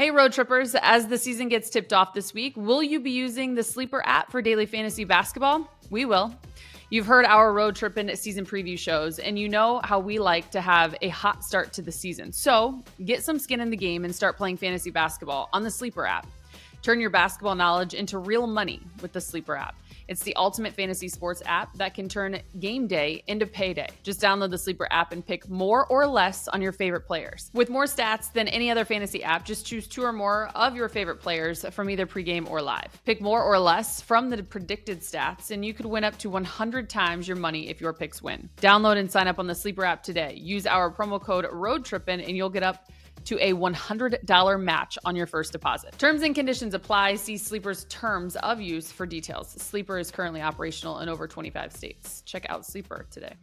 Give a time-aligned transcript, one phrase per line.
[0.00, 3.54] Hey, road trippers, as the season gets tipped off this week, will you be using
[3.54, 5.68] the Sleeper app for daily fantasy basketball?
[5.90, 6.34] We will.
[6.88, 10.50] You've heard our road trip tripping season preview shows, and you know how we like
[10.52, 12.32] to have a hot start to the season.
[12.32, 16.06] So get some skin in the game and start playing fantasy basketball on the Sleeper
[16.06, 16.26] app.
[16.80, 19.74] Turn your basketball knowledge into real money with the Sleeper app.
[20.10, 23.86] It's the ultimate fantasy sports app that can turn game day into payday.
[24.02, 27.48] Just download the Sleeper app and pick more or less on your favorite players.
[27.54, 30.88] With more stats than any other fantasy app, just choose two or more of your
[30.88, 33.00] favorite players from either pregame or live.
[33.04, 36.90] Pick more or less from the predicted stats, and you could win up to 100
[36.90, 38.50] times your money if your picks win.
[38.60, 40.34] Download and sign up on the Sleeper app today.
[40.34, 42.90] Use our promo code ROADTRIPPIN, and you'll get up
[43.24, 45.98] to a $100 match on your first deposit.
[45.98, 47.16] Terms and conditions apply.
[47.16, 49.50] See Sleeper's terms of use for details.
[49.50, 52.22] Sleeper is currently operational in over 25 states.
[52.22, 53.34] Check out Sleeper today.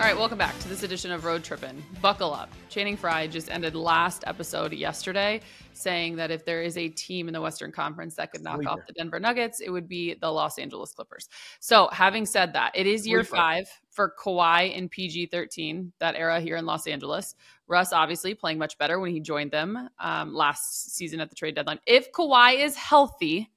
[0.00, 1.84] All right, welcome back to this edition of Road Trippin'.
[2.00, 2.50] Buckle up.
[2.70, 5.42] Channing Frye just ended last episode yesterday
[5.74, 8.70] saying that if there is a team in the Western Conference that could knock Sleeper.
[8.70, 11.28] off the Denver Nuggets, it would be the Los Angeles Clippers.
[11.60, 13.36] So, having said that, it is year Sleeper.
[13.36, 17.34] five for Kawhi in PG 13, that era here in Los Angeles.
[17.68, 21.56] Russ obviously playing much better when he joined them um, last season at the trade
[21.56, 21.78] deadline.
[21.86, 23.50] If Kawhi is healthy,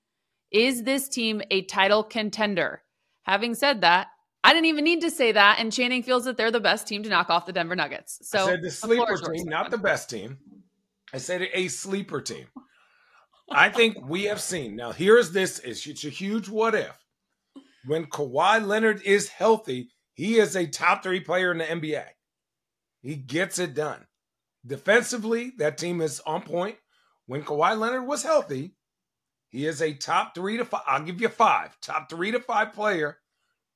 [0.51, 2.83] is this team a title contender?
[3.21, 4.07] Having said that,
[4.43, 5.59] I didn't even need to say that.
[5.59, 8.19] And Channing feels that they're the best team to knock off the Denver Nuggets.
[8.23, 10.37] So I said the sleeper team, not the best team.
[11.13, 12.47] I said a sleeper team.
[13.51, 14.75] I think we have seen.
[14.75, 16.97] Now, here's this: it's a huge what if.
[17.85, 22.05] When Kawhi Leonard is healthy, he is a top three player in the NBA.
[23.01, 24.05] He gets it done.
[24.65, 26.77] Defensively, that team is on point.
[27.25, 28.75] When Kawhi Leonard was healthy,
[29.49, 30.83] he is a top three to five.
[30.87, 31.79] I'll give you five.
[31.81, 33.17] Top three to five player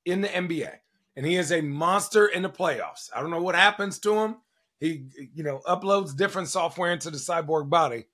[0.07, 0.71] in the NBA.
[1.15, 3.09] And he is a monster in the playoffs.
[3.15, 4.37] I don't know what happens to him.
[4.79, 8.05] He, you know, uploads different software into the cyborg body,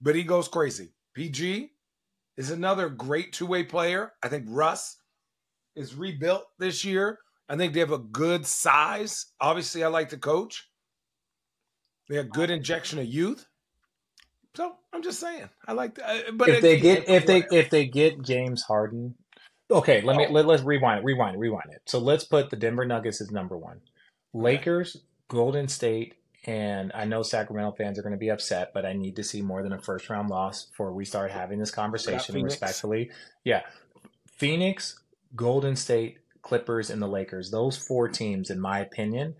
[0.00, 0.92] but he goes crazy.
[1.14, 1.72] PG
[2.36, 4.12] is another great two way player.
[4.22, 4.96] I think Russ
[5.74, 7.18] is rebuilt this year.
[7.48, 9.26] I think they have a good size.
[9.40, 10.68] Obviously, I like the coach.
[12.08, 13.46] They have good injection of youth.
[14.54, 16.28] So I'm just saying, I like that.
[16.28, 19.14] Uh, but if they get if they if they get James Harden
[19.70, 20.32] Okay, let me oh.
[20.32, 21.82] let, let's rewind it, rewind it, rewind it.
[21.86, 23.80] So let's put the Denver Nuggets as number one.
[24.32, 28.92] Lakers, Golden State, and I know Sacramento fans are going to be upset, but I
[28.92, 32.42] need to see more than a first round loss before we start having this conversation
[32.42, 33.10] respectfully.
[33.44, 33.62] Yeah.
[34.36, 35.00] Phoenix,
[35.34, 37.50] Golden State, Clippers, and the Lakers.
[37.50, 39.34] Those four teams, in my opinion,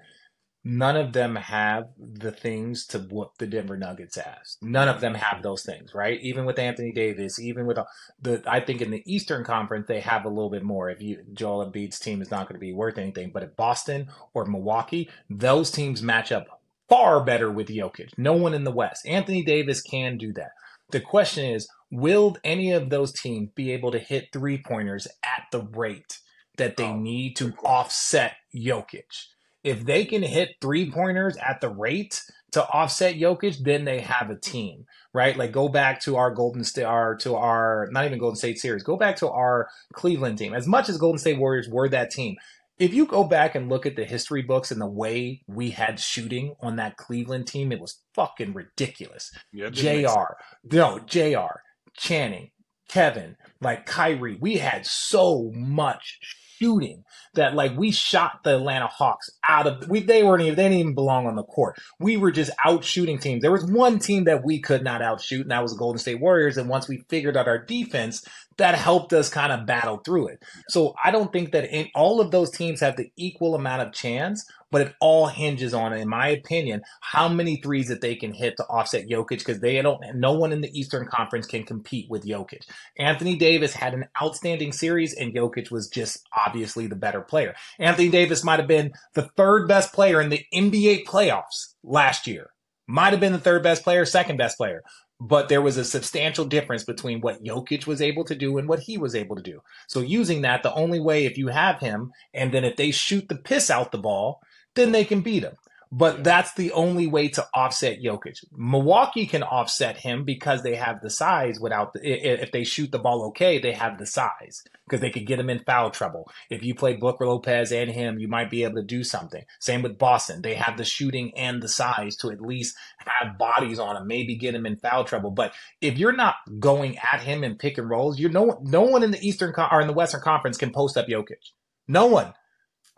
[0.68, 4.56] none of them have the things to whoop the Denver Nuggets ass.
[4.60, 6.20] None of them have those things, right?
[6.20, 7.84] Even with Anthony Davis, even with uh,
[8.20, 10.90] the, I think in the Eastern Conference they have a little bit more.
[10.90, 14.08] If you Joel Embiid's team is not going to be worth anything, but at Boston
[14.34, 18.10] or Milwaukee, those teams match up far better with Jokic.
[18.18, 19.06] No one in the West.
[19.06, 20.50] Anthony Davis can do that.
[20.90, 25.44] The question is, will any of those teams be able to hit three pointers at
[25.52, 26.18] the rate
[26.56, 29.28] that they oh, need to offset Jokic?
[29.66, 32.22] If they can hit three pointers at the rate
[32.52, 35.36] to offset Jokic, then they have a team, right?
[35.36, 38.84] Like go back to our Golden State, our to our not even Golden State series.
[38.84, 40.54] Go back to our Cleveland team.
[40.54, 42.36] As much as Golden State Warriors were that team,
[42.78, 45.98] if you go back and look at the history books and the way we had
[45.98, 49.32] shooting on that Cleveland team, it was fucking ridiculous.
[49.52, 50.34] Yeah, Jr.
[50.70, 51.58] No, Jr.
[51.96, 52.50] Channing,
[52.88, 56.20] Kevin, like Kyrie, we had so much
[56.58, 60.64] shooting that like we shot the Atlanta Hawks out of we they weren't even they
[60.64, 61.76] didn't even belong on the court.
[61.98, 63.42] We were just out shooting teams.
[63.42, 66.20] There was one team that we could not outshoot, and that was the Golden State
[66.20, 66.56] Warriors.
[66.56, 68.24] And once we figured out our defense,
[68.58, 70.42] that helped us kind of battle through it.
[70.68, 73.92] So I don't think that in, all of those teams have the equal amount of
[73.92, 74.44] chance,
[74.76, 78.58] but it all hinges on, in my opinion, how many threes that they can hit
[78.58, 79.98] to offset Jokic because they don't.
[80.14, 82.60] No one in the Eastern Conference can compete with Jokic.
[82.98, 87.54] Anthony Davis had an outstanding series, and Jokic was just obviously the better player.
[87.78, 92.50] Anthony Davis might have been the third best player in the NBA playoffs last year.
[92.86, 94.82] Might have been the third best player, second best player
[95.18, 98.80] but there was a substantial difference between what Jokic was able to do and what
[98.80, 99.62] he was able to do.
[99.88, 103.26] So using that, the only way if you have him, and then if they shoot
[103.28, 104.40] the piss out the ball,
[104.76, 105.56] then they can beat him.
[105.92, 108.44] But that's the only way to offset Jokic.
[108.52, 112.98] Milwaukee can offset him because they have the size without the, if they shoot the
[112.98, 116.28] ball okay, they have the size because they could get him in foul trouble.
[116.50, 119.44] If you play Brook Lopez and him, you might be able to do something.
[119.60, 120.42] Same with Boston.
[120.42, 124.36] They have the shooting and the size to at least have bodies on him, maybe
[124.36, 125.30] get him in foul trouble.
[125.30, 129.04] But if you're not going at him in pick and rolls, you no no one
[129.04, 131.52] in the Eastern or in the Western Conference can post up Jokic.
[131.86, 132.34] No one.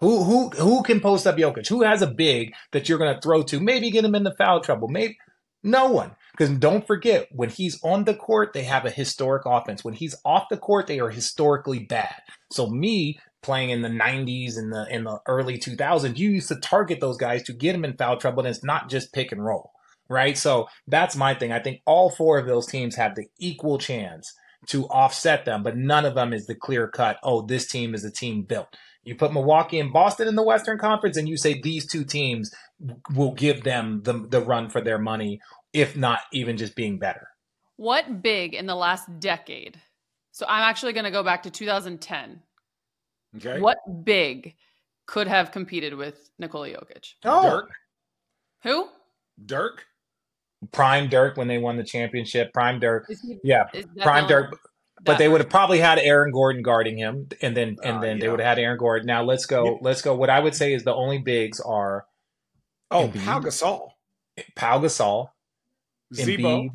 [0.00, 1.69] Who who who can post up Jokic?
[1.69, 3.61] Who has a big that you're going to throw to?
[3.61, 4.89] Maybe get him into foul trouble.
[4.89, 5.19] Maybe
[5.62, 6.12] no one.
[6.33, 9.85] Because don't forget, when he's on the court, they have a historic offense.
[9.85, 12.15] When he's off the court, they are historically bad.
[12.53, 16.56] So me playing in the 90s and the in the early 2000s, you used to
[16.56, 19.44] target those guys to get them in foul trouble, and it's not just pick and
[19.44, 19.73] roll,
[20.09, 20.39] right?
[20.39, 21.51] So that's my thing.
[21.51, 24.33] I think all four of those teams have the equal chance
[24.69, 27.19] to offset them, but none of them is the clear cut.
[27.25, 28.69] Oh, this team is a team built.
[29.05, 32.50] You put Milwaukee and Boston in the Western Conference, and you say these two teams
[33.15, 35.41] will give them the, the run for their money,
[35.73, 37.29] if not even just being better.
[37.77, 39.81] What big in the last decade?
[40.33, 42.43] So I'm actually going to go back to 2010.
[43.37, 43.61] Okay.
[43.61, 44.55] What big
[45.06, 47.15] could have competed with Nikola Jokic?
[47.25, 47.43] Oh.
[47.43, 47.71] Dirk.
[48.65, 48.89] Who?
[49.44, 49.85] Dirk.
[50.73, 52.53] Prime Dirk when they won the championship.
[52.53, 53.06] Prime Dirk.
[53.09, 53.65] He, yeah.
[54.03, 54.59] Prime Dirk.
[55.05, 58.19] But they would have probably had Aaron Gordon guarding him, and then and uh, then
[58.19, 59.06] they would have had Aaron Gordon.
[59.06, 59.65] Now let's go.
[59.65, 59.79] Yeah.
[59.81, 60.15] Let's go.
[60.15, 62.06] What I would say is the only bigs are.
[62.91, 63.89] Oh, Embiid, Pau Gasol.
[64.56, 65.29] Pau Gasol.
[66.15, 66.71] Z-Bo.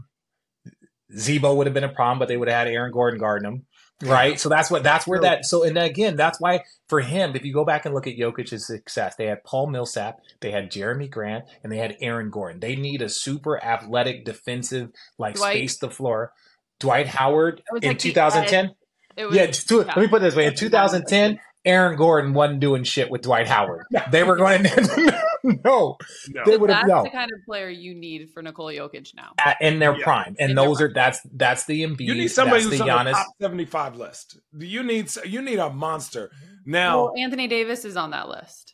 [1.18, 3.66] Z-Bo would have been a problem, but they would have had Aaron Gordon guarding him.
[4.02, 4.40] Right.
[4.40, 7.54] So that's what that's where that so and again, that's why for him, if you
[7.54, 11.46] go back and look at Jokic's success, they had Paul Millsap, they had Jerami Grant,
[11.64, 12.60] and they had Aaron Gordon.
[12.60, 16.34] They need a super athletic defensive, like Dwight, space the floor.
[16.80, 18.72] Dwight Howard in like 2010.
[19.16, 20.48] Was, yeah, yeah, let me put it this way.
[20.48, 23.86] In 2010, Aaron Gordon wasn't doing shit with Dwight Howard.
[24.12, 25.98] They were going to no,
[26.30, 26.44] no.
[26.46, 27.04] They would have no.
[27.04, 30.04] the kind of player you need for Nikola Jokic now At, in their yeah.
[30.04, 32.02] prime, and in those are that's that's the Embiid.
[32.02, 34.40] You need somebody who's the on the top seventy-five list.
[34.58, 36.32] You need you need a monster
[36.66, 37.06] now.
[37.06, 38.74] Well, Anthony Davis is on that list,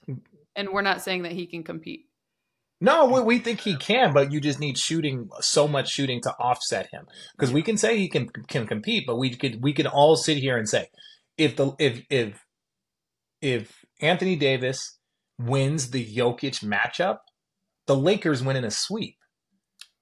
[0.55, 2.08] and we're not saying that he can compete.
[2.81, 6.31] No, we, we think he can, but you just need shooting so much shooting to
[6.39, 7.07] offset him.
[7.33, 10.37] Because we can say he can can compete, but we could we can all sit
[10.37, 10.87] here and say
[11.37, 12.45] if the if if
[13.41, 14.97] if Anthony Davis
[15.39, 17.19] wins the Jokic matchup,
[17.87, 19.15] the Lakers win in a sweep.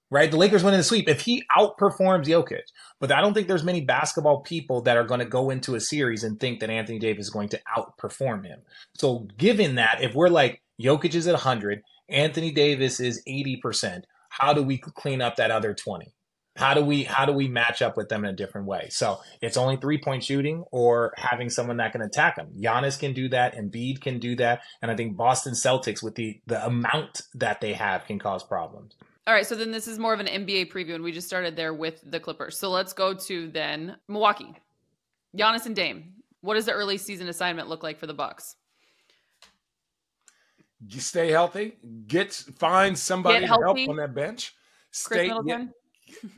[0.10, 0.32] Right?
[0.32, 2.62] The Lakers win in a sweep if he outperforms Jokic.
[3.00, 5.82] But I don't think there's many basketball people that are going to go into a
[5.82, 8.62] series and think that Anthony Davis is going to outperform him.
[8.96, 14.54] So, given that, if we're like Jokic is at 100, Anthony Davis is 80%, how
[14.54, 16.14] do we clean up that other 20?
[16.58, 18.88] how do we how do we match up with them in a different way?
[18.90, 22.52] So it's only three point shooting or having someone that can attack them.
[22.60, 26.42] Giannis can do that, Embiid can do that, and I think Boston Celtics with the
[26.48, 28.96] the amount that they have can cause problems.
[29.28, 31.56] All right, so then this is more of an NBA preview, and we just started
[31.56, 32.58] there with the Clippers.
[32.58, 34.56] So let's go to then Milwaukee,
[35.38, 36.14] Giannis and Dame.
[36.42, 38.56] What does the early season assignment look like for the Bucks?
[40.86, 41.78] You stay healthy.
[42.08, 44.54] Get find somebody to help on that bench.
[44.92, 45.68] Stay get,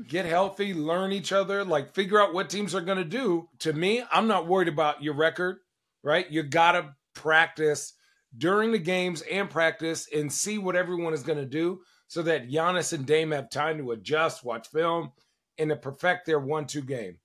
[0.08, 3.50] get healthy, learn each other, like figure out what teams are going to do.
[3.60, 5.58] To me, I'm not worried about your record,
[6.04, 6.30] right?
[6.30, 7.94] You got to practice
[8.38, 12.50] during the games and practice and see what everyone is going to do so that
[12.50, 15.12] Giannis and Dame have time to adjust, watch film,
[15.58, 17.18] and to perfect their one-two game.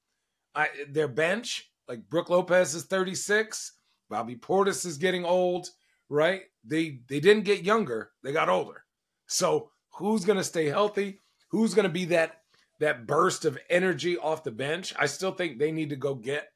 [0.55, 3.73] I, their bench, like Brook Lopez is 36,
[4.11, 5.69] Bobby Portis is getting old,
[6.09, 6.43] right?
[6.67, 8.85] They they didn't get younger, they got older.
[9.27, 11.21] So who's going to stay healthy?
[11.55, 12.41] who's going to be that
[12.81, 14.93] that burst of energy off the bench.
[14.99, 16.49] I still think they need to go get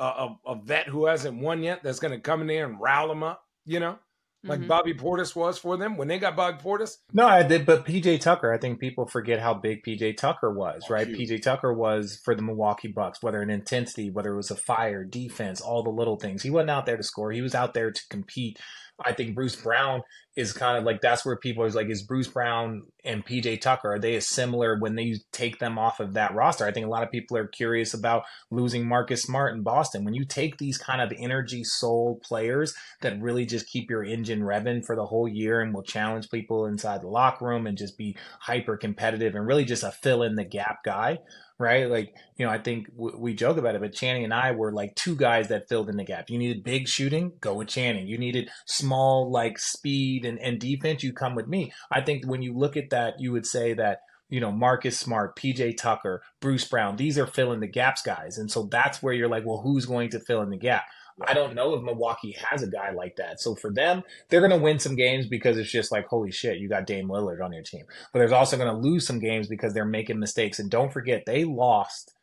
[0.00, 2.80] a, a, a vet who hasn't won yet that's going to come in there and
[2.80, 3.44] rile them up.
[3.64, 3.98] You know,
[4.44, 4.68] like mm-hmm.
[4.68, 6.96] Bobby Portis was for them when they got Bobby Portis.
[7.12, 10.82] No, I did, but PJ Tucker, I think people forget how big PJ Tucker was,
[10.88, 11.06] oh, right?
[11.06, 15.04] PJ Tucker was for the Milwaukee Bucks, whether in intensity, whether it was a fire,
[15.04, 16.42] defense, all the little things.
[16.42, 17.30] He wasn't out there to score.
[17.30, 18.58] He was out there to compete
[19.04, 20.02] I think Bruce Brown
[20.36, 23.94] is kind of like that's where people is like, is Bruce Brown and PJ Tucker
[23.94, 26.66] are they similar when they take them off of that roster?
[26.66, 30.04] I think a lot of people are curious about losing Marcus Smart in Boston.
[30.04, 34.40] When you take these kind of energy soul players that really just keep your engine
[34.40, 37.98] revving for the whole year and will challenge people inside the locker room and just
[37.98, 41.18] be hyper competitive and really just a fill in the gap guy
[41.58, 41.88] right?
[41.88, 44.72] Like, you know, I think w- we joke about it, but Channing and I were
[44.72, 46.28] like two guys that filled in the gap.
[46.28, 48.06] You needed big shooting, go with Channing.
[48.06, 51.72] You needed small, like speed and, and defense, you come with me.
[51.90, 55.36] I think when you look at that, you would say that, you know, Marcus Smart,
[55.36, 58.38] PJ Tucker, Bruce Brown, these are fill in the gaps guys.
[58.38, 60.84] And so that's where you're like, well, who's going to fill in the gap?
[61.24, 63.40] I don't know if Milwaukee has a guy like that.
[63.40, 66.58] So for them, they're going to win some games because it's just like, holy shit,
[66.58, 67.84] you got Dame Lillard on your team.
[68.12, 70.58] But there's also going to lose some games because they're making mistakes.
[70.58, 72.14] And don't forget, they lost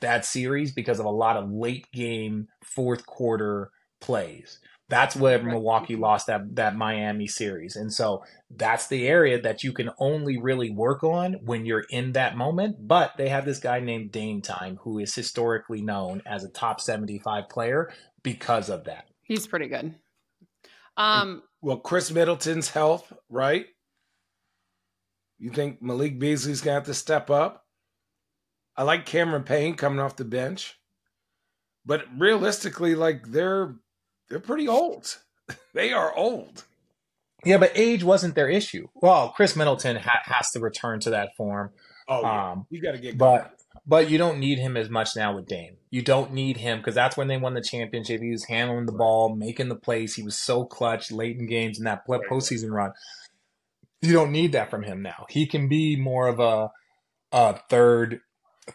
[0.00, 4.58] that series because of a lot of late game, fourth quarter plays.
[4.88, 7.76] That's where Milwaukee lost that that Miami series.
[7.76, 12.12] And so that's the area that you can only really work on when you're in
[12.12, 12.88] that moment.
[12.88, 16.80] But they have this guy named Dame Time who is historically known as a top
[16.80, 17.92] 75 player
[18.22, 19.08] because of that.
[19.22, 19.94] He's pretty good.
[20.96, 23.66] Um, well, Khris Middleton's health, right?
[25.38, 27.64] You think Malik Beasley's gonna have to step up?
[28.76, 30.78] I like Cameron Payne coming off the bench,
[31.84, 33.76] but realistically, like they're
[34.28, 35.18] they're pretty old.
[35.74, 36.64] they are old.
[37.44, 38.88] Yeah, but age wasn't their issue.
[38.94, 41.70] Well, Khris Middleton ha- has to return to that form.
[42.06, 42.52] Oh, yeah.
[42.52, 43.16] um, you got to get.
[43.16, 43.50] But going.
[43.86, 45.76] But you don't need him as much now with Dame.
[45.90, 48.20] You don't need him because that's when they won the championship.
[48.20, 50.14] He was handling the ball, making the plays.
[50.14, 52.92] He was so clutch late in games in that postseason run.
[54.02, 55.26] You don't need that from him now.
[55.28, 56.70] He can be more of a
[57.32, 58.20] a third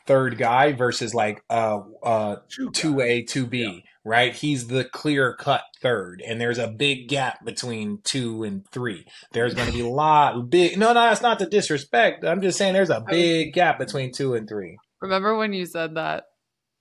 [0.05, 2.37] third guy versus like uh uh
[2.73, 4.33] two A two B right?
[4.33, 9.05] He's the clear cut third, and there's a big gap between two and three.
[9.33, 10.77] There's going to be a lot big.
[10.77, 12.23] No, no, that's not the disrespect.
[12.23, 14.77] I'm just saying there's a big gap between two and three.
[15.05, 16.25] Remember when you said that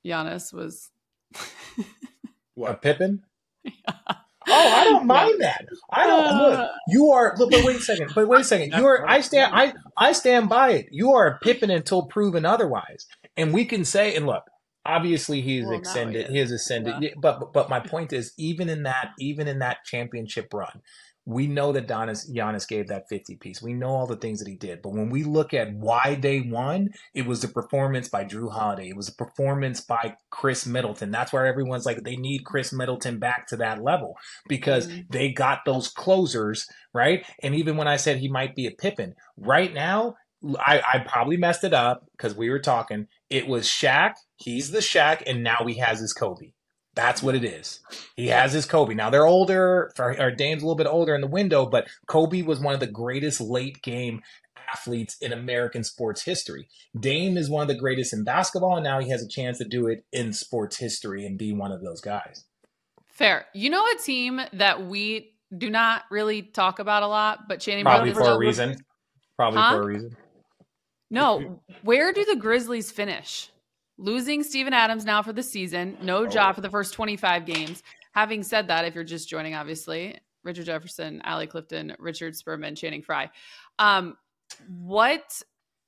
[0.04, 0.90] Giannis was
[2.54, 3.22] what a Pippen?
[3.62, 3.72] Yeah.
[4.46, 5.46] Oh, I don't mind yeah.
[5.46, 5.68] that.
[5.90, 6.58] I don't look.
[6.58, 6.68] Uh.
[6.88, 8.12] You are look, but wait a second.
[8.14, 8.72] But wait a second.
[8.78, 9.08] You are.
[9.08, 9.54] I stand.
[9.54, 10.88] I I stand by it.
[10.90, 13.06] You are a Pippen until proven otherwise.
[13.38, 14.44] And we can say, and look,
[14.86, 17.10] obviously he's well, extended he has ascended yeah.
[17.16, 20.82] but but my point is even in that even in that championship run
[21.26, 23.62] we know that Donis, Giannis gave that 50 piece.
[23.62, 24.82] We know all the things that he did.
[24.82, 28.88] But when we look at why they won, it was the performance by Jrue Holiday.
[28.90, 31.10] It was a performance by Khris Middleton.
[31.10, 34.16] That's where everyone's like, they need Khris Middleton back to that level
[34.48, 35.00] because mm-hmm.
[35.10, 37.24] they got those closers, right?
[37.42, 40.16] And even when I said he might be a Pippen, right now,
[40.58, 43.06] I, I probably messed it up because we were talking.
[43.30, 44.12] It was Shaq.
[44.36, 46.52] He's the Shaq, and now he has his Kobe.
[46.94, 47.80] That's what it is.
[48.16, 48.94] He has his Kobe.
[48.94, 52.60] Now they're older, or Dame's a little bit older in the window, but Kobe was
[52.60, 54.22] one of the greatest late game
[54.72, 56.68] athletes in American sports history.
[56.98, 59.64] Dame is one of the greatest in basketball, and now he has a chance to
[59.64, 62.44] do it in sports history and be one of those guys.
[63.08, 63.46] Fair.
[63.54, 67.84] You know a team that we do not really talk about a lot, but Channing
[67.84, 68.76] probably for a reason.
[69.36, 69.76] Probably huh?
[69.76, 70.16] for a reason.
[71.10, 73.50] No, where do the Grizzlies finish?
[73.96, 76.30] Losing Steven Adams now for the season, no oh.
[76.30, 77.82] Ja for the first 25 games.
[78.12, 83.02] Having said that, if you're just joining, obviously, Richard Jefferson, Allie Clifton, Richard Sperman, Channing
[83.02, 83.30] Frye.
[83.78, 84.16] Um,
[84.68, 85.42] what,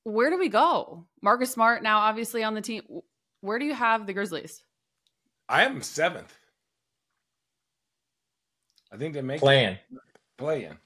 [0.05, 1.07] where do we go?
[1.23, 2.83] Marcus Smart now obviously on the team.
[3.41, 4.63] Where do you have the Grizzlies?
[5.49, 6.37] I am seventh.
[8.93, 9.79] I think they make playing.
[10.37, 10.79] Playing.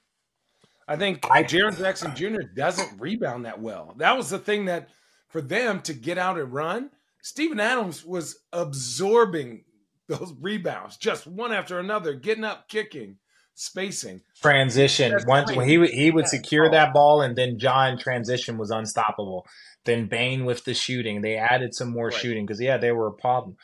[0.87, 2.41] I think I, Jaren Jackson Jr.
[2.55, 3.93] doesn't rebound that well.
[3.97, 4.89] That was the thing that
[5.29, 6.89] for them to get out and run,
[7.21, 9.63] Steven Adams was absorbing
[10.07, 13.17] those rebounds just one after another, getting up, kicking,
[13.53, 14.21] spacing.
[14.41, 15.17] Transition.
[15.25, 19.45] Once when he would he would secure that ball and then John transition was unstoppable.
[19.85, 21.21] Then Bane with the shooting.
[21.21, 22.13] They added some more right.
[22.13, 23.57] shooting because yeah, they were a problem.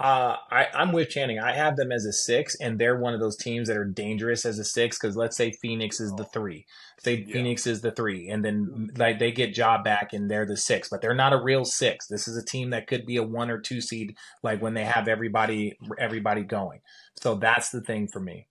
[0.00, 1.38] Uh, I, I'm with Channing.
[1.38, 4.44] I have them as a six, and they're one of those teams that are dangerous
[4.44, 4.98] as a six.
[4.98, 6.66] Because let's say Phoenix is the three,
[6.98, 7.32] say yeah.
[7.32, 10.88] Phoenix is the three, and then like they get Ja back and they're the six,
[10.88, 12.08] but they're not a real six.
[12.08, 14.84] This is a team that could be a one or two seed, like when they
[14.84, 16.80] have everybody everybody going.
[17.20, 18.48] So that's the thing for me.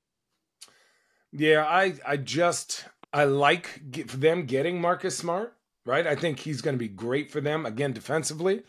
[1.33, 5.57] Yeah, I I just I like them getting Marcus Smart.
[5.85, 8.63] Right, I think he's going to be great for them again defensively.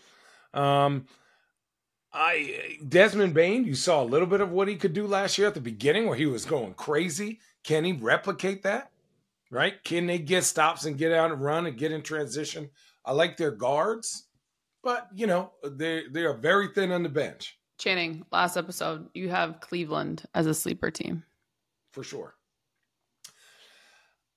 [0.53, 1.07] Um,
[2.15, 5.49] I Desmond Bane, you saw a little bit of what he could do last year
[5.49, 7.41] at the beginning where he was going crazy.
[7.65, 8.93] Can he replicate that?
[9.51, 9.83] Right?
[9.83, 12.71] Can they get stops and get out and run and get in transition?
[13.05, 14.29] I like their guards,
[14.83, 17.59] but you know, they they are very thin on the bench.
[17.79, 21.25] Channing, last episode, you have Cleveland as a sleeper team.
[21.93, 22.35] For sure.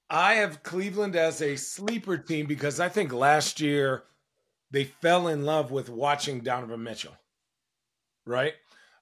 [0.10, 4.06] I have Cleveland as a sleeper team because I think last year
[4.72, 7.14] they fell in love with watching Donovan Mitchell
[8.28, 8.54] right?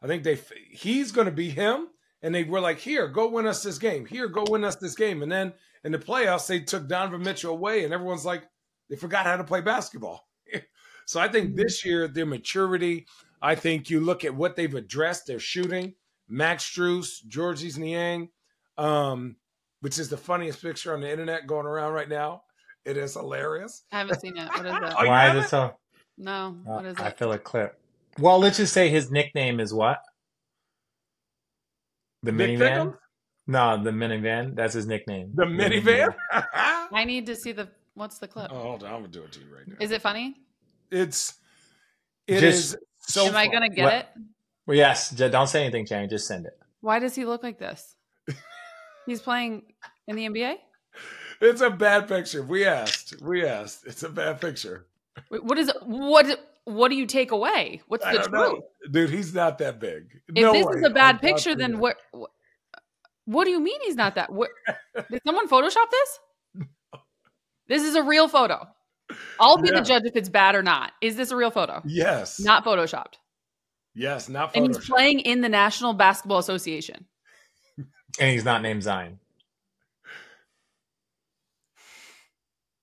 [0.01, 0.39] I think they
[0.69, 1.87] he's going to be him,
[2.21, 4.05] and they were like, "Here, go win us this game.
[4.05, 5.53] Here, go win us this game." And then
[5.83, 8.43] in the playoffs, they took Donovan Mitchell away, and everyone's like,
[8.89, 10.27] they forgot how to play basketball.
[11.05, 13.05] so I think this year their maturity.
[13.41, 15.93] I think you look at what they've addressed, their shooting.
[16.27, 18.29] Max Strus, Georges Niang,
[18.79, 19.35] um,
[19.81, 22.41] which is the funniest picture on the internet going around right now.
[22.83, 23.83] It is hilarious.
[23.91, 24.47] I haven't seen it.
[24.47, 24.95] What is that?
[24.99, 25.75] oh, Why is it so?
[26.17, 26.57] No.
[26.67, 27.03] Uh, what is it?
[27.03, 27.79] I feel a clip.
[28.19, 29.99] Well, let's just say his nickname is what?
[32.23, 32.95] The Nick minivan.
[33.47, 34.55] No, the minivan.
[34.55, 35.31] That's his nickname.
[35.35, 36.15] The, minivan.
[36.91, 37.69] I need to see the.
[37.93, 38.51] What's the clip?
[38.51, 38.89] Oh, hold on.
[38.89, 39.75] I'm gonna do it to you right now.
[39.79, 40.35] Is it funny?
[40.91, 41.35] It's.
[42.27, 43.27] It just, is so.
[43.27, 43.35] Am fun.
[43.35, 43.93] I gonna get what?
[43.93, 44.07] it?
[44.65, 45.11] Well, yes.
[45.11, 46.09] Don't say anything, Channing.
[46.09, 46.57] Just send it.
[46.81, 47.95] Why does he look like this?
[49.05, 49.61] He's playing
[50.07, 50.55] in the NBA.
[51.41, 52.41] It's a bad picture.
[52.41, 53.21] We asked.
[53.21, 53.85] We asked.
[53.85, 54.87] It's a bad picture.
[55.29, 55.77] Wait, what is it?
[55.83, 56.39] What?
[56.65, 57.81] What do you take away?
[57.87, 58.31] What's the truth?
[58.31, 58.61] Know.
[58.91, 60.19] Dude, he's not that big.
[60.27, 60.77] If no this way.
[60.77, 62.31] is a bad picture, then what, what?
[63.25, 64.31] What do you mean he's not that?
[64.31, 64.49] What,
[65.11, 66.19] did someone Photoshop this?
[67.67, 68.67] This is a real photo.
[69.39, 69.79] I'll be Yeah.
[69.79, 70.91] the judge if it's bad or not.
[71.01, 71.81] Is this a real photo?
[71.83, 72.39] Yes.
[72.39, 73.15] Not photoshopped.
[73.95, 77.05] yes, not And he's playing in the National Basketball Association.
[78.19, 79.17] And he's not named Zion.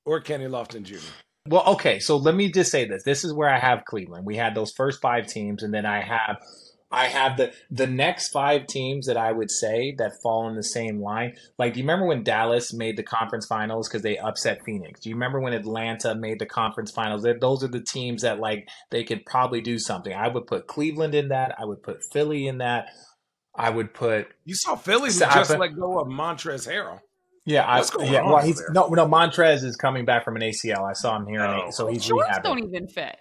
[0.05, 0.97] or Kenny Lofton Jr.
[1.49, 3.03] Well, okay, so let me just say this.
[3.03, 4.25] This is where I have Cleveland.
[4.25, 6.41] We had those first five teams, and then I have
[6.93, 10.63] I have the the next five teams that I would say that fall in the
[10.63, 11.35] same line.
[11.59, 15.01] Like, do you remember when Dallas made the conference finals because they upset Phoenix?
[15.01, 17.27] Do you remember when Atlanta made the conference finals?
[17.41, 20.13] Those are the teams that like they could probably do something.
[20.13, 21.57] I would put Cleveland in that.
[21.59, 22.87] I would put Philly in that.
[23.55, 27.01] I would put You saw Philly So just put- let go of Montrez Harrell.
[27.45, 28.23] Yeah, I, What's going yeah.
[28.23, 28.71] on Well, he's there?
[28.73, 29.07] no, no.
[29.07, 30.89] Montrez is coming back from an ACL.
[30.89, 31.71] I saw him here, Oh.
[31.71, 32.43] so he's Shorts rehabbing.
[32.45, 33.17] don't even fit.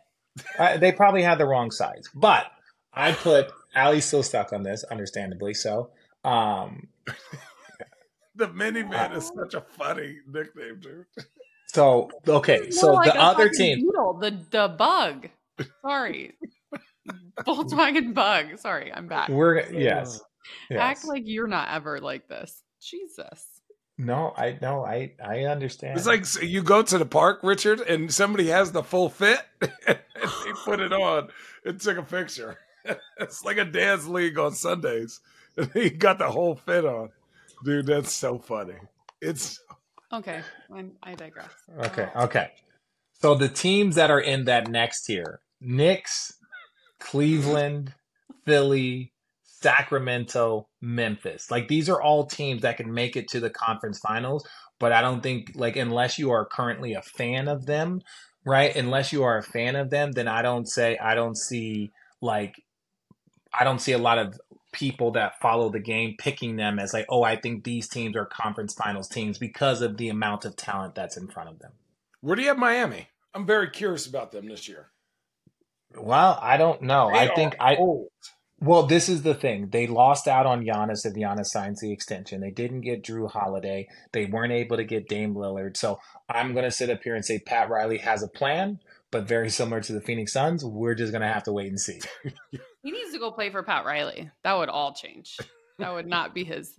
[0.59, 2.45] Uh, they probably had the wrong size, but
[2.93, 5.89] I put Allie's still stuck on this, understandably so.
[6.23, 6.87] Um,
[8.35, 11.05] The miniman is such a funny nickname, dude.
[11.67, 15.27] so okay, so like the other team, beetle, the the bug.
[15.81, 16.33] Sorry,
[17.41, 18.57] Volkswagen bug.
[18.57, 19.27] Sorry, I'm back.
[19.29, 20.21] we're yes,
[20.69, 20.79] yes.
[20.79, 22.63] Act like you're not ever like this.
[22.81, 23.45] Jesus.
[24.01, 25.97] No, I no, I I understand.
[25.97, 29.39] It's like so you go to the park, Richard, and somebody has the full fit,
[29.61, 31.29] and they put it on
[31.65, 32.57] and took a picture.
[33.19, 35.19] It's like a dance league on Sundays,
[35.57, 37.09] and he got the whole fit on.
[37.63, 38.73] Dude, that's so funny.
[39.21, 39.59] It's
[40.11, 40.41] Okay,
[40.73, 41.51] I, I digress.
[41.85, 42.51] okay, okay.
[43.21, 46.33] So the teams that are in that next tier: Knicks,
[46.99, 47.93] Cleveland,
[48.45, 49.13] Philly,
[49.61, 51.51] Sacramento, Memphis.
[51.51, 54.47] Like these are all teams that can make it to the conference finals,
[54.79, 58.01] but I don't think like unless you are currently a fan of them,
[58.45, 58.75] right?
[58.75, 61.91] Unless you are a fan of them, then I don't say I don't see
[62.21, 62.55] like
[63.53, 64.39] I don't see a lot of
[64.71, 68.25] people that follow the game picking them as like, oh, I think these teams are
[68.25, 71.73] conference finals teams because of the amount of talent that's in front of them.
[72.21, 73.09] where do you have Miami?
[73.33, 74.91] I'm very curious about them this year.
[75.95, 77.09] Well, I don't know.
[77.11, 78.07] They I think I old.
[78.63, 79.69] Well, this is the thing.
[79.71, 82.41] They lost out on Giannis if Giannis signs the extension.
[82.41, 83.87] They didn't get Jrue Holiday.
[84.11, 85.75] They weren't able to get Dame Lillard.
[85.75, 89.27] So I'm going to sit up here and say Pat Riley has a plan, but
[89.27, 90.63] very similar to the Phoenix Suns.
[90.63, 91.99] We're just going to have to wait and see.
[92.83, 94.31] He needs to go play for Pat Riley.
[94.43, 95.37] That would all change.
[95.77, 96.75] That would not be his.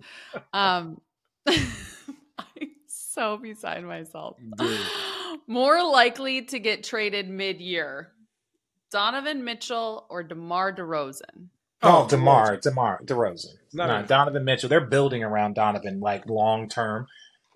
[0.53, 1.01] Um,
[1.47, 4.37] I'm so beside myself.
[4.59, 4.81] Dude.
[5.47, 8.11] More likely to get traded mid-year,
[8.91, 11.51] Donovan Mitchell or DeMar DeRozan.
[11.83, 13.47] Oh, Oh, DeMar, DeMar, DeRozan.
[13.73, 14.69] Not No, Donovan Mitchell.
[14.69, 17.07] They're building around Donovan like long term.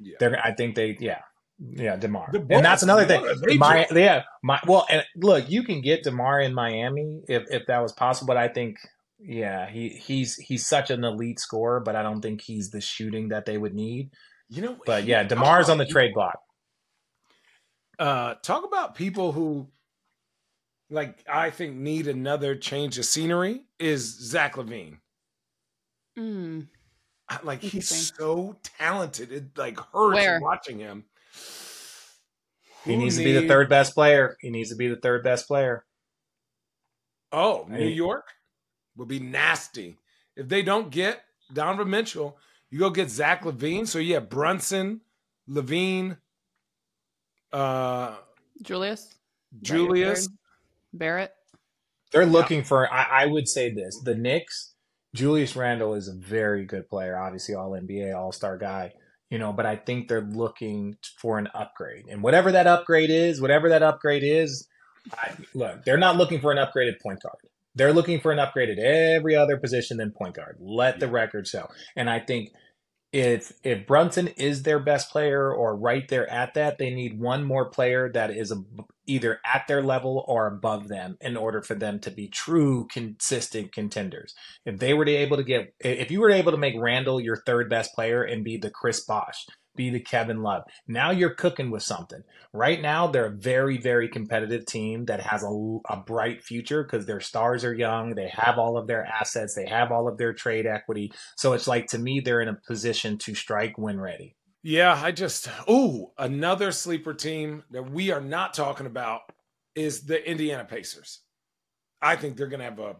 [0.01, 0.17] Yeah.
[0.21, 1.21] They're, I think they, yeah,
[1.59, 3.23] yeah, Demar, and that's another thing.
[3.23, 7.23] what are they My, yeah, my well, and look, you can get Demar in Miami
[7.29, 8.77] if if that was possible, but I think,
[9.19, 13.29] yeah, he he's he's such an elite scorer, but I don't think he's the shooting
[13.29, 14.11] that they would need.
[14.51, 16.39] You know, But he- yeah, Demar's on the trade block.
[17.99, 19.69] Uh, talk about people who,
[20.91, 23.63] like, I think need another change of scenery.
[23.79, 24.99] Is Zach LaVine?
[26.19, 26.69] Mm.
[27.43, 29.33] Like he's so talented.
[29.33, 30.41] It like hurts Where?
[30.41, 31.05] watching him.
[32.85, 34.37] He Who needs to be the third best player.
[34.41, 35.85] He needs to be the third best player.
[37.33, 37.89] Oh, New Hey.
[37.89, 38.29] York
[38.97, 39.97] would be nasty
[40.37, 41.23] if they don't get
[41.53, 42.39] Donovan Mitchell.
[42.71, 43.89] You go get Zach LaVine.
[43.89, 45.01] So yeah, Brunson,
[45.49, 46.17] LaVine,
[47.53, 48.15] uh,
[48.63, 49.01] Julius?
[49.03, 50.29] Is that Julius.
[50.97, 50.99] Third?
[50.99, 51.33] Barrett?
[52.13, 52.93] They're looking for.
[52.93, 54.73] I, I would say this: the Knicks.
[55.15, 58.93] Julius Randle is a very good player, obviously All NBA, All Star guy.
[59.31, 63.41] You know, but I think they're looking for an upgrade, and whatever that upgrade is,
[63.41, 64.69] whatever that upgrade is,
[65.13, 67.39] I, look, they're not looking for an upgraded point guard.
[67.75, 70.57] They're looking for an upgrade at every other position than point guard.
[70.61, 71.69] Let the record show.
[71.95, 72.51] And I think
[73.13, 77.45] if if Brunson is their best player or right there at that, they need one
[77.45, 78.63] more player that is a,
[79.07, 83.73] either at their level or above them in order for them to be true consistent
[83.73, 84.35] contenders.
[84.65, 87.37] If they were to able to get if you were able to make Randle your
[87.37, 91.71] third best player and be the Chris Bosh, be the Kevin Love, now you're cooking
[91.71, 92.23] with something.
[92.53, 97.07] Right now they're a very very competitive team that has a, a bright future because
[97.07, 100.33] their stars are young, they have all of their assets, they have all of their
[100.33, 101.13] trade equity.
[101.37, 104.37] So it's like to me they're in a position to strike when ready.
[104.63, 109.21] Yeah, I just oh another sleeper team that we are not talking about
[109.75, 111.21] is the Indiana Pacers.
[112.01, 112.97] I think they're going to have a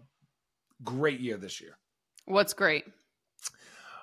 [0.83, 1.79] great year this year.
[2.27, 2.85] What's great?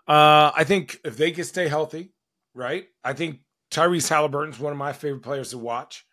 [0.08, 2.13] Uh, I think if they can stay healthy,
[2.54, 2.86] right?
[3.04, 3.40] I think
[3.72, 6.06] Tyrese Haliburton's one of my favorite players to watch.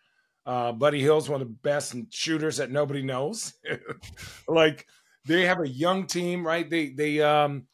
[0.45, 3.53] Uh, Buddy Hield's one of the best shooters that nobody knows.
[4.47, 4.87] like
[5.25, 6.67] they have a young team, right?
[6.67, 7.67] They they um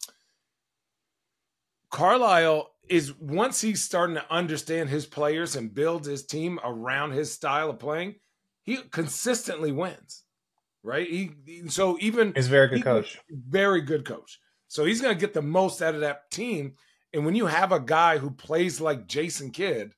[1.89, 7.33] Carlisle is once he's starting to understand his players and build his team around his
[7.33, 8.15] style of playing,
[8.63, 10.23] he consistently wins.
[10.83, 11.07] Right?
[11.07, 11.31] He,
[11.67, 13.17] so even he's a very good coach.
[13.29, 14.39] Very good coach.
[14.67, 16.75] So he's going to get the most out of that team.
[17.13, 19.93] And when you have a guy who plays like Jason Kidd,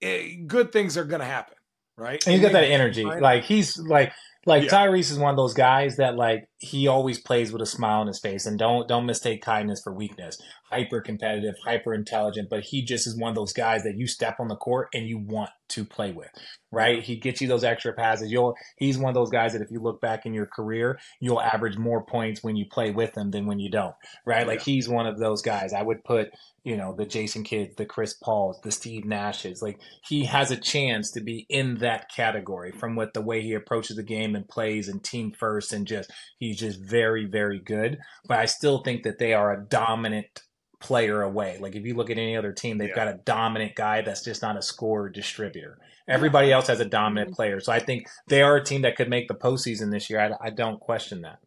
[0.00, 1.56] it, eh, good things are going to happen,
[1.96, 2.24] right?
[2.26, 3.04] And he's got that energy.
[3.04, 4.12] Like he's like
[4.46, 4.70] like yeah.
[4.70, 8.06] Tyrese is one of those guys that like he always plays with a smile on
[8.06, 10.38] his face and don't don't mistake kindness for weakness.
[10.70, 14.36] Hyper competitive, hyper intelligent, but he just is one of those guys that you step
[14.38, 16.28] on the court and you want to play with,
[16.70, 17.02] right?
[17.02, 18.30] He gets you those extra passes.
[18.30, 21.40] You'll he's one of those guys that if you look back in your career, you'll
[21.40, 23.94] average more points when you play with him than when you don't,
[24.26, 24.46] right?
[24.46, 25.72] Like he's one of those guys.
[25.72, 26.30] I would put
[26.62, 29.62] you know, the Jason Kidds, the Chris Pauls, the Steve Nashes.
[29.62, 33.54] Like he has a chance to be in that category from what the way he
[33.54, 36.10] approaches the game and plays and team first and just
[36.50, 37.98] he's just very, very good.
[38.26, 40.42] But I still think that they are a dominant
[40.80, 41.58] player away.
[41.60, 42.94] Like if you look at any other team, they've yeah.
[42.94, 45.78] got a dominant guy that's just not a scorer distributor.
[46.08, 47.36] Everybody else has a dominant mm-hmm.
[47.36, 47.60] player.
[47.60, 50.20] So I think they are a team that could make the postseason this year.
[50.20, 51.38] I, I don't question that.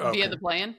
[0.00, 0.20] Okay.
[0.20, 0.74] Via the play-in?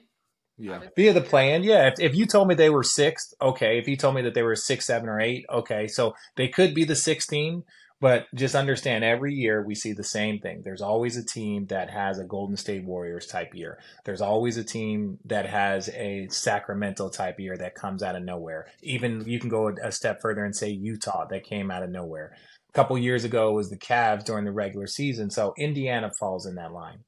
[0.58, 0.80] Yeah.
[0.94, 1.88] Via the play-in, yeah.
[1.88, 3.78] If, if you told me they were sixth, okay.
[3.78, 5.86] If you told me that they were six, seven, or eight, okay.
[5.86, 7.62] So they could be the 16,
[8.00, 10.62] but just understand every year we see the same thing.
[10.64, 13.78] There's always a team that has a Golden State Warriors type year.
[14.04, 18.68] There's always a team that has a Sacramento type year that comes out of nowhere.
[18.82, 22.36] Even you can go a step further and say Utah that came out of nowhere.
[22.68, 25.30] A couple years ago was the Cavs during the regular season.
[25.30, 27.00] So Indiana falls in that line.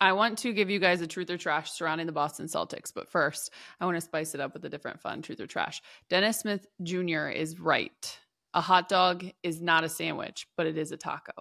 [0.00, 3.08] I want to give you guys a truth or trash surrounding the Boston Celtics, but
[3.08, 5.80] first, I want to spice it up with a different fun truth or trash.
[6.10, 7.28] Dennis Smith Jr.
[7.28, 8.18] is right.
[8.54, 11.32] A hot dog is not a sandwich, but it is a taco.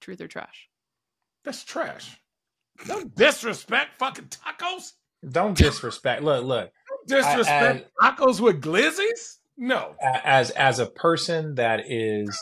[0.00, 0.68] Truth or trash?
[1.44, 2.20] That's trash.
[2.86, 4.92] Don't disrespect fucking tacos.
[5.28, 6.22] Don't disrespect.
[6.22, 6.72] look, look.
[6.88, 9.38] Don't disrespect as, tacos with glizzies?
[9.56, 9.94] No.
[10.00, 12.38] As as a person that is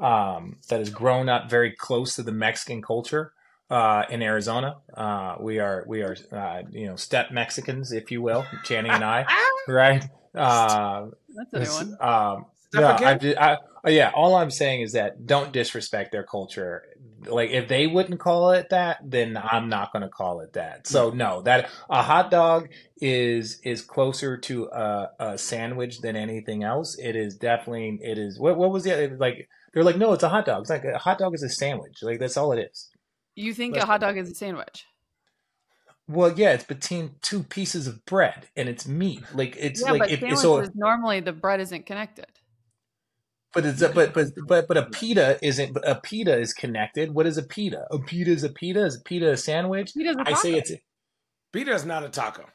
[0.00, 3.32] um that has grown up very close to the Mexican culture,
[3.70, 4.78] uh, in Arizona.
[4.92, 9.04] Uh, we are we are uh, you know step Mexicans, if you will, Channing and
[9.04, 9.26] I,
[9.68, 10.04] right?
[10.34, 11.96] Uh, That's a new one.
[12.00, 16.84] Um, no, I, I, uh, yeah, all I'm saying is that don't disrespect their culture.
[17.26, 20.86] Like if they wouldn't call it that, then I'm not going to call it that.
[20.86, 22.68] So no, that a hot dog
[23.00, 26.98] is is closer to a, a sandwich than anything else.
[26.98, 28.38] It is definitely it is.
[28.38, 29.48] What what was the like?
[29.72, 30.62] They're like, no, it's a hot dog.
[30.62, 31.98] It's like a hot dog is a sandwich.
[32.02, 32.90] Like that's all it is.
[33.34, 34.86] You think a hot dog is a sandwich?
[36.08, 39.22] Well, yeah, it's between two pieces of bread and it's meat.
[39.32, 40.66] Like it's yeah, like but if, so.
[40.74, 42.26] Normally, the bread isn't connected.
[43.52, 45.76] But it's a, but but but but a pita isn't.
[45.84, 47.12] A pita is connected.
[47.12, 47.86] What is a pita?
[47.90, 48.84] A pita is a pita.
[48.84, 49.92] Is a pita a sandwich?
[49.94, 50.70] Pita's a I say it's.
[50.70, 50.80] A,
[51.52, 52.46] pita is not a taco.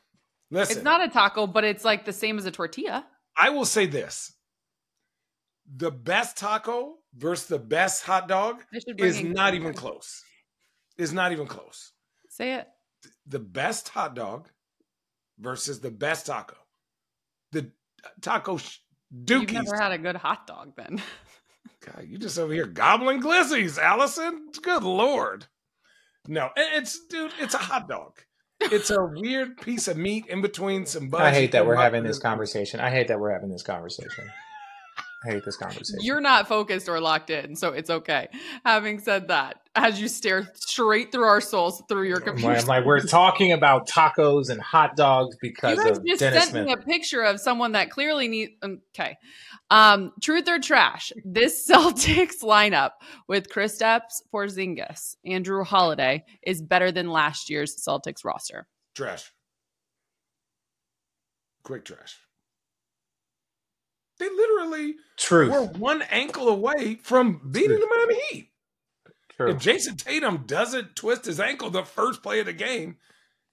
[0.52, 3.06] Listen, it's not a taco, but it's like the same as a tortilla.
[3.38, 4.32] I will say this:
[5.76, 8.64] the best taco versus the best hot dog
[8.98, 10.24] is not even close
[10.98, 11.92] is not even close.
[12.30, 12.68] Say it.
[13.28, 14.50] The best hot dog
[15.40, 16.56] versus the best taco.
[17.52, 17.72] The
[18.22, 18.80] taco sh-
[19.24, 19.52] dookies.
[19.52, 21.02] You've never had a good hot dog then.
[21.86, 24.48] God, you just over here gobbling glizzies, Allison.
[24.62, 25.46] Good lord.
[26.28, 28.18] No, it's dude, it's a hot dog.
[28.60, 31.26] It's a weird piece of meat in between some butter.
[31.26, 32.80] I hate that we're having this conversation.
[32.80, 34.32] I hate that we're having this conversation.
[35.26, 36.00] I hate this conversation.
[36.02, 38.28] You're not focused or locked in, so it's okay.
[38.66, 42.86] Having said that, as you stare straight through our souls through your computer, I'm like,
[42.86, 46.66] we're talking about tacos and hot dogs because you of just Dennis sent Smith.
[46.66, 48.54] me a picture of someone that clearly needs.
[48.64, 49.18] Okay,
[49.70, 51.12] um, truth or trash?
[51.24, 52.92] This Celtics lineup
[53.28, 58.68] with Chris Kristaps Porzingis, Andrew Holiday is better than last year's Celtics roster.
[58.94, 59.32] Trash.
[61.64, 62.20] Quick trash.
[64.26, 65.52] They literally True.
[65.52, 67.80] were one ankle away from beating True.
[67.80, 68.50] the Miami Heat.
[69.30, 69.52] True.
[69.52, 72.98] If Jayson Tatum doesn't twist his ankle the first play of the game,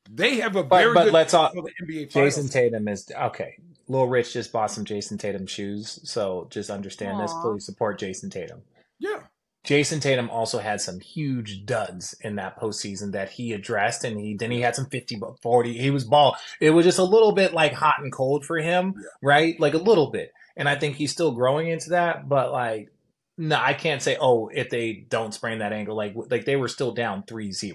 [0.08, 3.56] they have a very but, but let's all, NBA Jayson Tatum is okay.
[3.88, 7.22] Lil Rich just bought some Jayson Tatum shoes, so just understand Aww.
[7.22, 7.34] this.
[7.42, 8.62] Please support Jayson Tatum.
[8.98, 9.20] Yeah.
[9.64, 14.34] Jayson Tatum also had some huge duds in that postseason that he addressed, and he
[14.34, 15.78] then he had some 50, 40.
[15.78, 16.36] He was ball.
[16.60, 19.02] It was just a little bit like hot and cold for him, yeah.
[19.22, 19.60] right?
[19.60, 22.28] Like a little bit and I think he's still growing into that.
[22.28, 22.88] But like,
[23.38, 24.16] no, I can't say.
[24.20, 27.74] Oh, if they don't sprain that ankle, like like they were still down 3-0.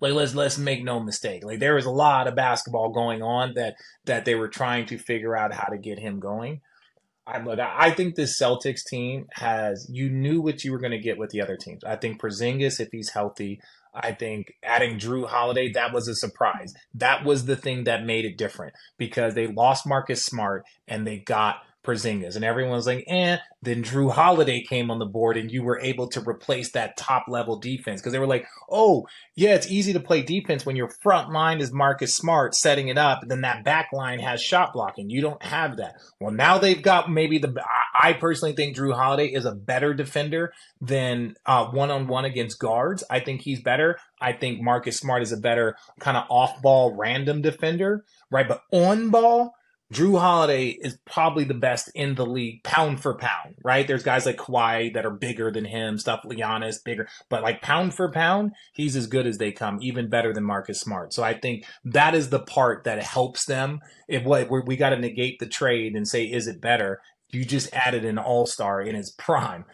[0.00, 1.44] Like let's let's make no mistake.
[1.44, 4.98] Like there was a lot of basketball going on that that they were trying to
[4.98, 6.60] figure out how to get him going.
[7.26, 10.98] I look, I think this Celtics team has you knew what you were going to
[10.98, 11.82] get with the other teams.
[11.84, 13.60] I think Porzingis, if he's healthy,
[13.94, 16.74] I think adding Jrue Holiday, that was a surprise.
[16.92, 21.18] That was the thing that made it different because they lost Marcus Smart and they
[21.18, 25.62] got Porzingis, and everyone's like, "eh." Then Jrue Holiday came on the board, and you
[25.62, 29.70] were able to replace that top level defense because they were like, "Oh, yeah, it's
[29.70, 33.30] easy to play defense when your front line is Marcus Smart setting it up, and
[33.30, 35.10] then that back line has shot blocking.
[35.10, 35.96] You don't have that.
[36.20, 37.54] Well, now they've got maybe the.
[37.98, 43.04] I personally think Jrue Holiday is a better defender than one on one against guards.
[43.08, 43.98] I think he's better.
[44.20, 48.48] I think Marcus Smart is a better kind of off ball random defender, right?
[48.48, 49.54] But on ball
[49.92, 53.86] Jrue Holiday is probably the best in the league, pound for pound, right?
[53.86, 57.94] There's guys like Kawhi that are bigger than him, stuff Giannis bigger, but like pound
[57.94, 61.12] for pound, he's as good as they come, even better than Marcus Smart.
[61.12, 63.80] So I think that is the part that helps them.
[64.08, 67.00] If what we got to negate the trade and say, is it better?
[67.30, 69.64] You just added an all star in his prime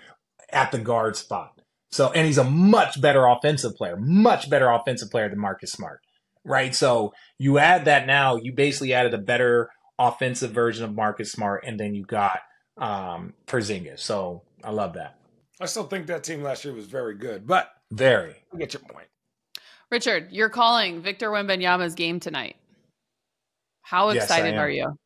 [0.52, 1.60] at the guard spot.
[1.92, 6.00] So, and he's a much better offensive player, much better offensive player than Marcus Smart,
[6.44, 6.74] right?
[6.74, 11.64] So you add that now, you basically added a better offensive version of Marcus Smart,
[11.64, 12.40] and then you got
[12.78, 14.00] um, Porzingis.
[14.00, 15.18] So I love that.
[15.60, 18.34] I still think that team last year was very good, but very.
[18.52, 19.06] I get your point.
[19.90, 22.56] Richard, you're calling Victor Wembanyama's game tonight.
[23.82, 24.96] How excited yes, are you?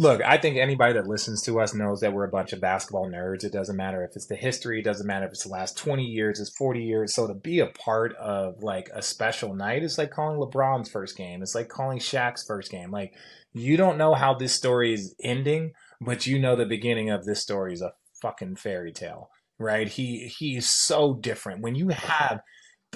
[0.00, 3.10] Look, I think anybody that listens to us knows that we're a bunch of basketball
[3.10, 3.42] nerds.
[3.42, 6.04] It doesn't matter if it's the history, it doesn't matter if it's the last 20
[6.04, 7.14] years, it's 40 years.
[7.16, 11.16] So to be a part of like a special night is like calling LeBron's first
[11.16, 11.42] game.
[11.42, 12.92] It's like calling Shaq's first game.
[12.92, 13.12] Like
[13.52, 17.42] you don't know how this story is ending, but you know the beginning of this
[17.42, 19.88] story is a fucking fairy tale, right?
[19.88, 21.60] He he is so different.
[21.60, 22.40] When you have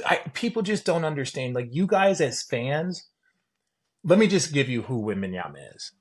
[0.07, 1.57] I, people just don't understand.
[1.57, 3.09] Like you guys as fans,
[4.05, 5.93] let me just give you who Wembanyama is.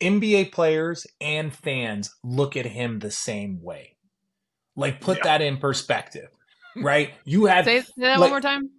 [0.00, 3.96] NBA players and fans look at him the same way.
[4.76, 5.24] Like put yeah.
[5.24, 6.28] that in perspective,
[6.76, 7.12] right?
[7.24, 8.70] You have say, say that like, one more time.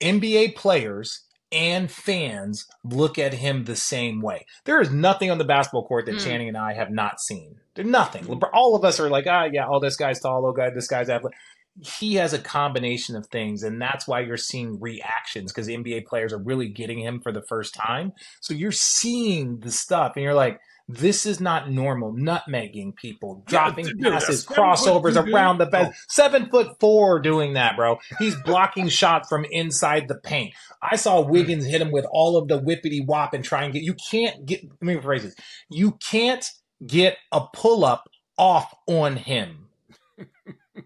[0.00, 4.44] NBA players and fans look at him the same way.
[4.64, 6.24] There is nothing on the basketball court that mm.
[6.24, 7.56] Channing and I have not seen.
[7.74, 8.26] There's nothing.
[8.52, 11.08] All of us are like, ah, yeah, oh, this guy's tall, oh, guy, this guy's
[11.08, 11.38] athletic.
[11.80, 16.32] He has a combination of things, and that's why you're seeing reactions because NBA players
[16.32, 18.12] are really getting him for the first time.
[18.40, 23.90] So you're seeing the stuff, and you're like, this is not normal nutmegging people, dropping
[23.98, 25.92] yeah, passes, crossovers around the bed.
[26.08, 27.98] Seven foot four doing that, bro.
[28.20, 30.54] He's blocking shots from inside the paint.
[30.80, 33.82] I saw Wiggins hit him with all of the whippity wop and try and get.
[33.82, 34.62] You can't get.
[34.64, 35.34] Let me rephrase this.
[35.68, 36.48] You can't
[36.86, 38.08] get a pull up
[38.38, 39.65] off on him.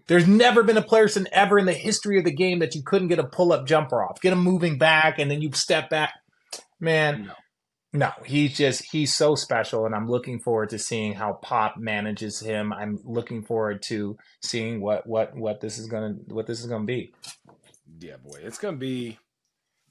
[0.07, 3.09] There's never been a person ever in the history of the game that you couldn't
[3.09, 4.21] get a pull up jumper off.
[4.21, 6.13] Get him moving back and then you step back.
[6.79, 7.33] Man, no.
[7.93, 12.39] No, he's just he's so special, and I'm looking forward to seeing how Pop manages
[12.39, 12.71] him.
[12.71, 16.85] I'm looking forward to seeing what what what this is gonna what this is gonna
[16.85, 17.13] be.
[17.99, 19.19] Yeah, boy, it's gonna be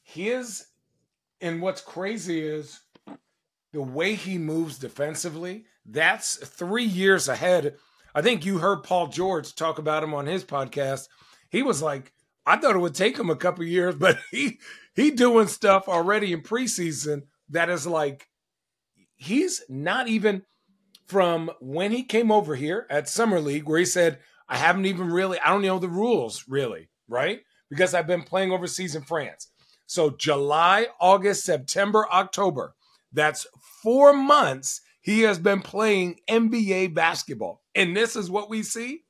[0.02, 0.66] his.
[1.42, 2.80] And what's crazy is
[3.72, 5.66] the way he moves defensively.
[5.84, 7.76] That's three years ahead.
[8.14, 11.08] I think you heard Paul George talk about him on his podcast.
[11.48, 12.12] He was like,
[12.46, 14.58] I thought it would take him a couple years, but he
[14.94, 18.28] he doing stuff already in preseason that is like
[19.16, 20.42] he's not even
[21.06, 25.10] from when he came over here at Summer League, where he said, I haven't even
[25.10, 27.40] really, I don't know the rules really, right?
[27.68, 29.48] Because I've been playing overseas in France.
[29.86, 32.74] So July, August, September, October,
[33.12, 33.46] that's
[33.82, 37.59] four months he has been playing NBA basketball.
[37.74, 39.02] And this is what we see.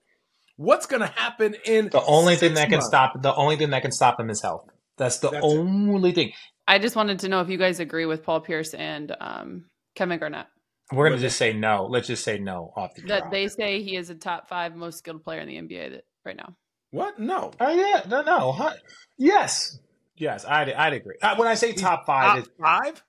[0.56, 2.86] What's going to happen in the only thing that months?
[2.86, 4.68] can stop the only thing that can stop him is health.
[4.98, 6.14] That's the that's only it.
[6.14, 6.32] thing.
[6.68, 10.18] I just wanted to know if you guys agree with Paul Pierce and um, Kevin
[10.18, 10.46] Garnett.
[10.92, 11.86] We're going to just say no.
[11.88, 14.98] Let's just say no off the That they say he is a top five most
[14.98, 16.54] skilled player in the NBA right now.
[16.90, 17.18] What?
[17.18, 17.52] No.
[17.60, 18.52] Oh yeah, no, no.
[18.52, 18.74] Huh?
[19.16, 19.78] Yes,
[20.16, 20.44] yes.
[20.44, 21.16] I'd I'd agree.
[21.22, 23.04] Uh, when I say top five, top five.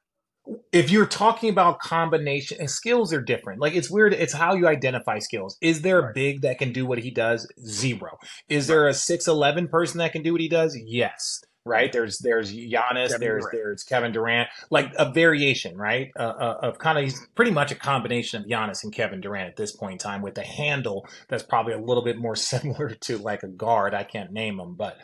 [0.72, 3.62] If you're talking about combination and skills are different.
[3.62, 4.14] Like it's weird.
[4.14, 5.58] It's how you identify skills.
[5.62, 7.48] Is there a big that can do what he does?
[7.64, 8.18] Zero.
[8.50, 10.78] Is there a six eleven person that can do what he does?
[10.86, 11.92] Yes right?
[11.92, 13.52] There's there's Giannis, Kevin there's Durant.
[13.52, 16.12] there's Kevin Durant, like a variation, right?
[16.18, 19.50] Uh, uh, of kind of he's pretty much a combination of Giannis and Kevin Durant
[19.50, 22.90] at this point in time, with a handle that's probably a little bit more similar
[22.90, 23.94] to like a guard.
[23.94, 24.98] I can't name him, but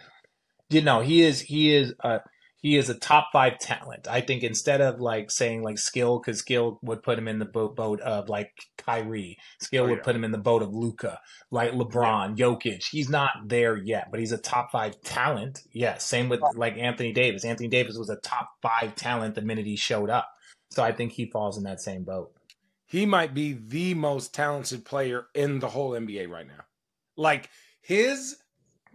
[0.70, 2.20] you know he is he is uh,
[2.60, 4.08] he is a top five talent.
[4.10, 7.46] I think instead of like saying like skill, because skill would put him in the
[7.46, 9.38] boat, boat of like Kyrie.
[9.62, 10.04] Skill oh, would yeah.
[10.04, 11.20] put him in the boat of Luka,
[11.52, 12.46] like LeBron, yeah.
[12.46, 12.84] Jokic.
[12.90, 15.62] He's not there yet, but he's a top five talent.
[15.72, 16.06] Yes.
[16.06, 17.46] Same with like Anthony Davis.
[17.46, 20.28] Anthony Davis was a top five talent the minute he showed up.
[20.72, 22.34] So I think he falls in that same boat.
[22.88, 26.64] He might be the most talented player in the whole NBA right now.
[27.16, 27.50] Like
[27.82, 28.38] his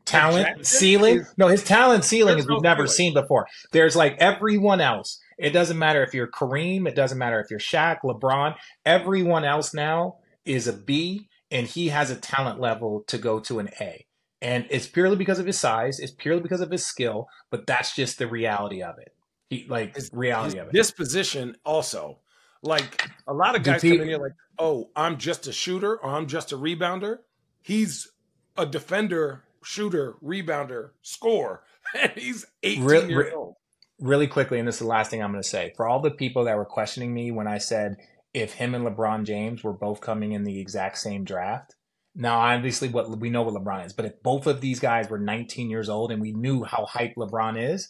[0.05, 1.21] talent ceiling.
[1.21, 3.12] is- no, his talent ceiling There's is we've no never ceiling.
[3.12, 3.47] seen before.
[3.73, 5.21] There's like everyone else.
[5.38, 6.87] It doesn't matter if you're Kareem.
[6.88, 8.55] It doesn't matter if you're Shaq, LeBron.
[8.87, 13.59] Everyone else now is a B, and he has a talent level to go to
[13.59, 14.07] an A.
[14.41, 15.99] And it's purely because of his size.
[16.01, 17.29] It's purely because of his skill.
[17.51, 19.15] But that's just the reality of it.
[19.51, 20.73] He like His- reality His of it.
[20.73, 22.19] This position also.
[22.65, 25.97] Like a lot of guys pe- come in here like, oh, I'm just a shooter
[25.97, 27.19] or I'm just a rebounder.
[27.61, 28.11] He's
[28.57, 31.64] a defender, shooter, rebounder, score.
[32.01, 33.57] And he's 18 Re- years re- old.
[33.98, 35.72] really quickly, and this is the last thing I'm going to say.
[35.77, 37.96] For all the people that were questioning me when I said
[38.33, 41.75] if him and LeBron James were both coming in the exact same draft,
[42.14, 45.18] now obviously what we know what LeBron is, but if both of these guys were
[45.18, 47.88] 19 years old and we knew how hyped LeBron is,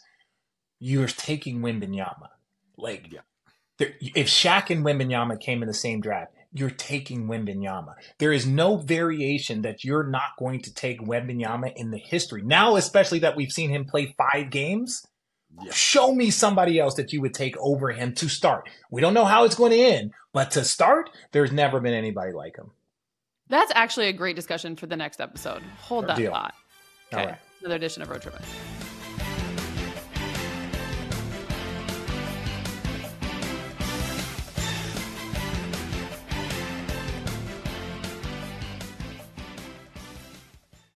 [0.80, 2.28] you're taking Wembanyama.
[2.76, 3.20] Like, Yeah.
[3.78, 7.94] if Shaq and Wembanyama came in the same draft, you're taking Wembanyama.
[8.18, 12.42] There is no variation that you're not going to take Wembanyama in the history.
[12.42, 15.06] Now, especially that we've seen him play five games,
[15.62, 15.72] Yeah.
[15.72, 18.68] show me somebody else that you would take over him to start.
[18.90, 22.32] We don't know how it's going to end, but to start, there's never been anybody
[22.32, 22.70] like him.
[23.48, 25.62] That's actually a great discussion for the next episode.
[25.82, 26.32] Hold that Deal.
[26.32, 26.54] thought.
[27.12, 27.26] Okay.
[27.26, 27.38] right.
[27.60, 28.42] Another edition of Road Trippin'.